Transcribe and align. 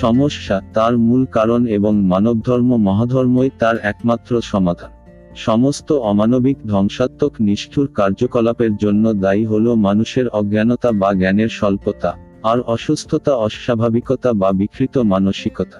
সমস্যা 0.00 0.56
তার 0.74 0.98
মূল 0.98 1.22
কারণ 1.24 1.66
এবং 1.66 1.92
মানবধর্ম 2.02 2.76
মহাধর্মই 2.76 3.50
তার 3.58 3.76
একমাত্র 3.82 4.40
সমাধান। 4.42 4.90
সমস্ত 5.36 5.92
অমানবিক 5.92 6.58
ধ্বংসাত্মক 6.66 7.32
নিষ্ঠুর 7.40 7.86
কার্যকলাপের 7.94 8.76
জন্য 8.76 9.12
দায়ী 9.14 9.44
হল 9.44 9.74
মানুষের 9.74 10.28
অজ্ঞানতা 10.28 10.92
বা 10.92 11.12
জ্ঞানের 11.12 11.48
স্বল্পতা, 11.48 12.10
আর 12.42 12.60
অসুস্থতা, 12.60 13.32
অস্বাভাবিকতা 13.36 14.32
বা 14.32 14.52
বিকৃত 14.52 14.98
মানসিকতা। 14.98 15.78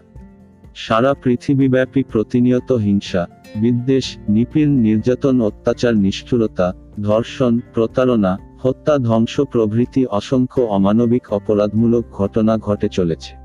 সারা 0.75 1.14
পৃথিবীব্যাপী 1.14 2.02
প্রতিনিয়ত 2.02 2.73
হিংসা, 2.73 3.27
বিদ্বেষ, 3.57 4.07
নিপীড়, 4.29 4.73
নির্যাতন, 4.87 5.37
অত্যাচার, 5.41 5.95
নিষ্ঠুরতা, 5.96 6.66
ধর্ষণ, 7.02 7.52
প্রতারণা, 7.75 8.32
হত্যা, 8.59 8.95
ধ্বংস 8.98 9.34
প্রভৃতি 9.52 10.02
অসংখ্য 10.07 10.61
অমানবিক 10.77 11.25
অপরাধমূলক 11.32 12.05
ঘটনা 12.12 12.52
ঘটে 12.59 12.89
চলেছে। 12.89 13.40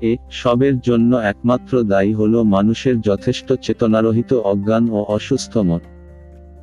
এ 0.00 0.16
সবের 0.30 0.80
জন্য 0.80 1.16
একমাত্র 1.16 1.82
দায়ী 1.82 2.12
হল 2.12 2.42
মানুষের 2.42 3.00
যথেষ্ট 3.00 3.52
চেতনারহিত 3.52 4.34
অজ্ঞান 4.34 4.90
ও 4.90 5.04
অসুস্থ 5.08 5.56
মন। 5.56 5.78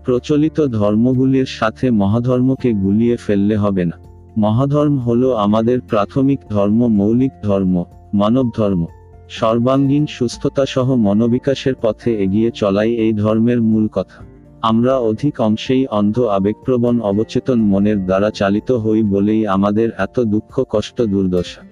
প্রচলিত 0.06 0.68
ধর্মগুলির 0.68 1.46
সাথে 1.46 1.92
মহাধর্মকে 1.92 2.74
গুলিয়ে 2.74 3.16
ফেললে 3.16 3.56
হবে 3.56 3.86
না। 3.86 4.00
মহাধর্ম 4.38 4.98
হল 4.98 5.34
আমাদের 5.34 5.82
প্রাথমিক 5.82 6.40
ধর্ম, 6.50 6.88
মৌলিক 6.88 7.32
ধর্ম, 7.44 7.84
মানব 8.14 8.50
ধর্ম। 8.58 8.86
সর্বাঙ্গীন 9.30 10.06
সুস্থতা 10.06 10.66
সহ 10.66 10.96
মনোবিকাশের 10.96 11.74
পথে 11.82 12.16
এগিয়ে 12.16 12.52
চলাই 12.52 12.94
এই 12.94 13.14
ধর্মের 13.14 13.62
মূল 13.62 13.88
কথা। 13.88 14.24
আমরা 14.62 14.98
অধিক 14.98 15.42
অংশেই 15.42 15.86
অন্ধ, 15.86 16.20
আবেগপ্রবণ, 16.20 17.02
অবচেতন 17.02 17.62
মনের 17.62 18.06
দ্বারা 18.06 18.32
চালিত 18.32 18.72
হই 18.72 19.04
বলেই 19.04 19.48
আমাদের 19.48 19.90
এত 19.98 20.20
দুঃখ, 20.20 20.64
কষ্ট, 20.70 21.02
দুর্দশা। 21.02 21.71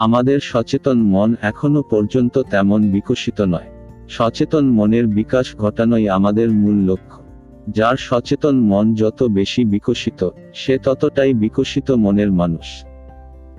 আমাদের 0.00 0.40
সচেতন 0.42 0.98
মন 0.98 1.34
এখনও 1.42 1.82
পর্যন্ত 1.82 2.42
তেমন 2.42 2.90
বিকশিত 2.90 3.40
নয়। 3.40 3.68
সচেতন 4.08 4.64
মনের 4.70 5.06
বিকাশ 5.06 5.56
ঘটানোই 5.56 6.08
আমাদের 6.08 6.50
মূল 6.50 6.74
লক্ষ্য। 6.74 7.22
যার 7.68 7.96
সচেতন 7.96 8.60
মন 8.60 8.94
যত 8.94 9.22
বেশি 9.22 9.64
বিকশিত, 9.64 10.28
সে 10.54 10.78
ততটাই 10.78 11.34
বিকশিত 11.34 11.90
মনের 11.90 12.32
মানুষ। 12.32 12.84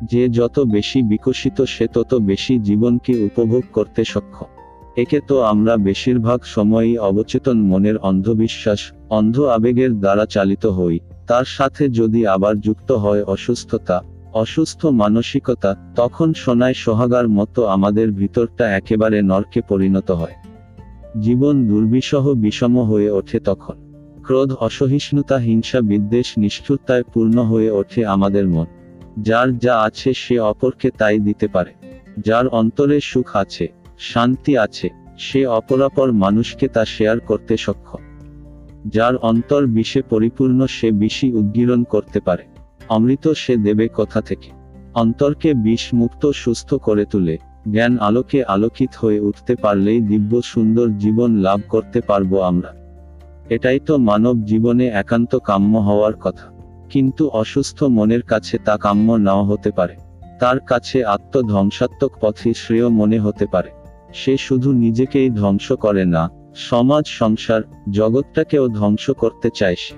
যে 0.04 0.30
যত 0.30 0.60
বেশি 0.60 1.02
বিকশিত, 1.02 1.62
সে 1.62 1.88
তত 1.88 2.16
বেশি 2.16 2.60
জীবনকে 2.60 3.24
উপভোগ 3.24 3.64
করতে 3.74 4.04
সক্ষম। 4.04 4.46
একে 4.98 5.20
তো 5.28 5.42
আমরা 5.42 5.78
বেশিরভাগ 5.78 6.40
সময়ই 6.46 6.98
অবচেতন 6.98 7.62
মনের 7.62 7.98
অন্ধবিশ্বাস, 7.98 8.80
অন্ধ 9.10 9.40
আবেগের 9.40 10.00
দ্বারা 10.00 10.26
চালিত 10.26 10.66
হই, 10.66 11.00
তার 11.28 11.46
সাথে 11.46 11.90
যদি 11.90 12.28
আবার 12.28 12.60
যুক্ত 12.60 12.92
হয় 12.92 13.24
অসুস্থতা 13.24 14.04
অসুস্থ 14.34 14.86
মানসিকতা, 14.86 15.94
তখন 15.96 16.34
সোনায় 16.34 16.74
সোহাগার 16.74 17.30
মতো 17.30 17.66
আমাদের 17.66 18.12
ভিতরটা 18.12 18.78
একেবারে 18.78 19.22
নরকে 19.22 19.62
পরিণত 19.62 20.12
হয়। 20.12 20.34
জীবন 21.22 21.68
দুর্বিষহ 21.68 22.34
বিষম 22.34 22.80
হয়ে 22.80 23.12
ওঠে 23.12 23.40
তখন। 23.40 23.74
ক্রোধ, 24.24 24.54
অসহিষ্ণুতা, 24.54 25.38
হিংসা, 25.38 25.82
বিদ্বেষ, 25.82 26.34
নিষ্ঠুরতায় 26.38 27.04
পূর্ণ 27.04 27.40
হয়ে 27.40 27.72
ওঠে 27.72 28.06
আমাদের 28.06 28.48
মন। 28.48 28.66
যার 29.20 29.58
যা 29.58 29.80
আছে 29.80 30.14
সে 30.14 30.40
অপরকে 30.40 30.90
তাই 30.98 31.20
দিতে 31.20 31.48
পারে। 31.48 31.74
যার 32.18 32.48
অন্তরে 32.48 33.00
সুখ 33.00 33.36
আছে, 33.36 33.68
শান্তি 34.00 34.58
আছে, 34.58 34.90
সে 35.18 35.46
অপরাপর 35.46 36.12
মানুষকে 36.12 36.68
তা 36.68 36.86
শেয়ার 36.86 37.20
করতে 37.20 37.58
সক্ষম। 37.58 37.98
যার 38.88 39.16
অন্তর 39.16 39.66
বিষে 39.66 40.02
পরিপূর্ণ 40.02 40.66
সে 40.66 40.92
বিষই 40.92 41.34
উদ্গীরণ 41.34 41.84
করতে 41.84 42.20
পারে। 42.20 42.51
অমৃত 42.90 43.34
সে 43.34 43.58
দেবে 43.58 43.90
কথা 43.98 44.22
থেকে। 44.22 44.52
অন্তরকে 44.94 45.54
বিষ 45.54 45.94
মুক্ত 45.94 46.32
সুস্থ 46.32 46.74
করে 46.74 47.06
তুলে, 47.06 47.38
জ্ঞান 47.72 47.98
আলোকে 47.98 48.44
আলোকিত 48.44 48.90
হয়ে 49.00 49.20
উঠতে 49.20 49.56
পারলেই 49.56 50.02
দিব্য 50.02 50.42
সুন্দর 50.42 50.90
জীবন 50.90 51.38
লাভ 51.38 51.60
করতে 51.70 52.02
পারব 52.02 52.40
আমরা। 52.40 52.74
এটাই 53.50 53.80
তো 53.80 53.98
মানব 53.98 54.44
জীবনে 54.44 54.88
একান্ত 54.88 55.36
কাম্য 55.36 55.78
হওয়ার 55.78 56.14
কথা। 56.14 56.52
কিন্তু 56.90 57.28
অসুস্থ 57.28 57.84
মনের 57.84 58.22
কাছে 58.22 58.58
তা 58.58 58.78
কাম্য 58.78 59.14
নাও 59.14 59.44
হতে 59.44 59.72
পারে। 59.72 59.96
তার 60.40 60.60
কাছে 60.60 61.04
আত্মধ্বংসাত্মক 61.04 62.12
পথই 62.22 62.54
শ্রেয় 62.54 62.90
মনে 62.90 63.20
হতে 63.20 63.46
পারে। 63.52 63.70
সে 64.14 64.38
শুধু 64.38 64.72
নিজেকেই 64.72 65.30
ধ্বংস 65.30 65.72
করে 65.72 66.06
না, 66.06 66.30
সমাজ, 66.56 67.04
সংসার, 67.08 67.62
জগৎটাকেও 67.92 68.68
ধ্বংস 68.68 69.12
করতে 69.12 69.50
চায় 69.56 69.76
সে। 69.78 69.96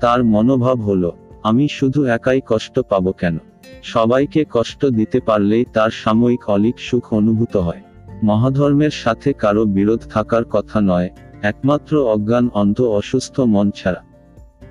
তার 0.00 0.24
মনোভাব 0.24 0.80
হলো 0.80 1.12
আমি 1.44 1.68
শুধু 1.68 2.04
একাই 2.04 2.40
কষ্ট 2.46 2.80
পাবো 2.80 3.12
কেন? 3.12 3.38
সবাইকে 3.82 4.44
কষ্ট 4.50 4.86
দিতে 4.86 5.20
পারলেই 5.20 5.64
তার 5.72 5.90
সাময়িক 5.90 6.50
অলিক 6.50 6.78
সুখ 6.78 7.12
অনুভূত 7.12 7.56
হয়। 7.56 7.82
মহাধর্মের 8.22 8.90
সাথে 8.90 9.32
কারও 9.32 9.64
বিরোধ 9.64 10.00
থাকার 10.00 10.44
কথা 10.44 10.80
নয়, 10.80 11.10
একমাত্র 11.42 12.08
অজ্ঞান 12.08 12.48
অন্ধ 12.54 12.80
অসুস্থ 12.80 13.40
মন 13.40 13.70
ছাড়া। 13.70 14.02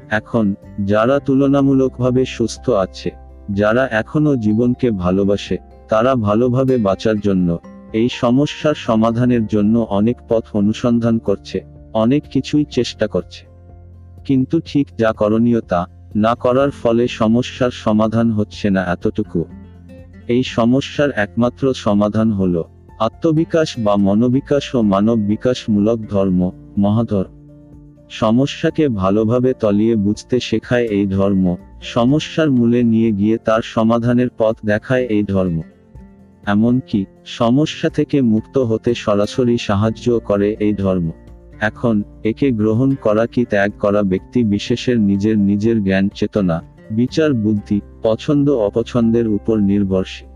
এখন, 0.09 0.55
যারা 0.85 1.19
তুলনামূলকভাবে 1.19 2.25
সুস্থ 2.25 2.69
আছে, 2.69 3.11
যারা 3.51 3.87
এখনও 3.87 4.35
জীবনকে 4.35 4.91
ভালোবাসে, 4.91 5.57
তারা 5.89 6.15
ভালোভাবে 6.15 6.77
বাঁচার 6.77 7.19
জন্য, 7.19 7.59
এই 7.93 8.09
সমস্যার 8.11 8.75
সমাধানের 8.75 9.45
জন্য 9.45 9.79
অনেক 9.79 10.17
পথ 10.29 10.43
অনুসন্ধান 10.53 11.17
করছে, 11.17 11.63
অনেক 11.93 12.23
কিছুই 12.31 12.65
চেষ্টা 12.71 13.07
করছে। 13.07 13.45
কিন্তু 14.25 14.59
ঠিক 14.65 14.87
যা 14.97 15.11
করণীয় 15.11 15.61
তা 15.61 15.87
না 16.15 16.35
করার 16.35 16.71
ফলে 16.71 17.07
সমস্যার 17.07 17.71
সমাধান 17.71 18.31
হচ্ছে 18.31 18.69
না 18.69 18.83
এতটুকু। 18.83 19.45
এই 20.27 20.43
সমস্যার 20.43 21.09
একমাত্র 21.15 21.73
সমাধান 21.73 22.31
হল 22.31 22.63
আত্মবিকাশ 22.99 23.75
বা 23.79 23.95
মনোবিকাশ 23.95 24.75
ও 24.75 24.81
মানব 24.81 25.17
বিকাশমূলক 25.19 25.99
ধর্ম, 26.09 26.51
মহাধর্ম। 26.77 27.43
সমস্যাকে 28.09 28.89
ভালোভাবে 28.89 29.53
তলিয়ে 29.53 29.95
বুঝতে 29.95 30.39
শেখায় 30.39 30.85
এই 30.85 31.05
ধর্ম, 31.07 31.55
সমস্যার 31.81 32.51
মূলে 32.51 32.83
নিয়ে 32.83 33.11
গিয়ে 33.11 33.37
তার 33.37 33.61
সমাধানের 33.61 34.27
পথ 34.37 34.55
দেখায় 34.65 35.05
এই 35.05 35.23
ধর্ম। 35.23 35.61
এমনকি 36.45 37.05
সমস্যা 37.25 37.89
থেকে 37.89 38.21
মুক্ত 38.21 38.57
হতে 38.57 38.93
সরাসরি 38.93 39.57
সাহায্য 39.57 40.19
করে 40.19 40.55
এই 40.59 40.73
ধর্ম। 40.73 41.11
এখন, 41.59 42.03
একে 42.23 42.51
গ্রহণ 42.51 42.95
করা 42.95 43.25
কি 43.25 43.45
ত্যাগ 43.45 43.71
করা 43.79 44.03
ব্যক্তি 44.03 44.43
বিশেষের 44.43 44.99
নিজের 44.99 45.39
নিজের 45.39 45.83
জ্ঞান 45.83 46.09
চেতনা, 46.15 46.61
বিচার 46.91 47.33
বুদ্ধি, 47.33 47.81
পছন্দ 48.03 48.49
অপছন্দের 48.49 49.27
উপর 49.27 49.57
নির্ভরশীল? 49.57 50.27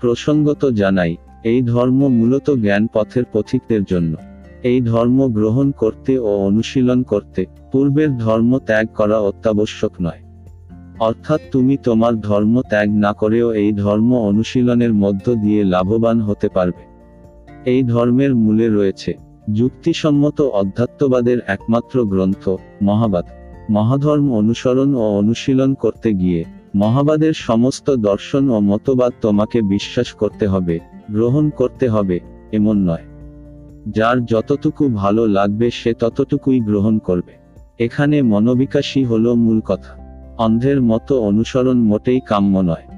প্রসঙ্গত 0.00 0.70
জানাই, 0.70 1.16
এই 1.44 1.62
ধর্ম 1.62 2.08
মূলত 2.08 2.50
জ্ঞান 2.50 2.86
পথের 2.86 3.22
পথিকদের 3.32 3.84
জন্য। 3.84 4.16
এই 4.62 4.80
ধর্ম 4.80 5.28
গ্রহণ 5.28 5.70
করতে 5.70 6.18
ও 6.18 6.36
অনুশীলন 6.36 7.02
করতে, 7.02 7.46
পূর্বের 7.72 8.16
ধর্ম 8.16 8.58
ত্যাগ 8.58 8.86
করা 8.96 9.18
অত্যাবশ্যক 9.18 9.92
নয়। 10.00 10.20
অর্থাৎ 10.98 11.40
তুমি 11.52 11.76
তোমার 11.76 12.20
ধর্ম 12.20 12.62
ত্যাগ 12.68 12.90
না 12.90 13.12
করেও 13.12 13.52
এই 13.52 13.72
ধর্ম 13.72 14.14
অনুশীলনের 14.14 14.94
মধ্য 14.94 15.34
দিয়ে 15.34 15.64
লাভবান 15.64 16.20
হতে 16.20 16.48
পারবে। 16.48 16.90
এই 17.70 17.82
ধর্মের 17.82 18.34
মূলে 18.34 18.68
রয়েছে 18.68 19.29
যুক্তিসম্মত 19.54 20.40
অধ্যাত্মবাদের 20.40 21.38
একমাত্র 21.46 22.04
গ্রন্থ, 22.04 22.48
মহাবাদ। 22.82 23.24
মহাধর্ম 23.70 24.34
অনুসরণ 24.34 24.94
ও 24.94 25.18
অনুশীলন 25.18 25.74
করতে 25.74 26.12
গিয়ে, 26.12 26.44
মহাবাদের 26.76 27.32
সমস্ত 27.32 27.90
দর্শন 27.90 28.50
ও 28.50 28.60
মতবাদ 28.60 29.12
তোমাকে 29.20 29.62
বিশ্বাস 29.62 30.12
করতে 30.12 30.46
হবে, 30.46 30.78
গ্রহণ 31.10 31.50
করতে 31.50 31.88
হবে, 31.88 32.20
এমন 32.52 32.76
নয়। 32.76 33.04
যার 33.88 34.24
যতটুকু 34.24 34.88
ভালো 34.88 35.26
লাগবে 35.26 35.70
সে 35.70 35.94
ততটুকুই 35.94 36.60
গ্রহণ 36.60 36.98
করবে। 36.98 37.32
এখানে 37.84 38.22
মনোবিকাশই 38.22 39.04
হলো 39.04 39.34
মূল 39.34 39.60
কথা। 39.60 39.92
অন্ধের 40.38 40.82
মতো 40.82 41.20
অনুসরণ 41.20 41.78
মোটেই 41.78 42.20
কাম্য 42.26 42.58
নয়। 42.58 42.89